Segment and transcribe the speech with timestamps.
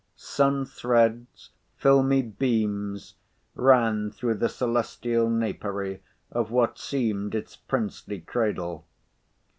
[0.15, 8.87] Sun threads—filmy beams—ran through the celestial napery of what seemed its princely cradle.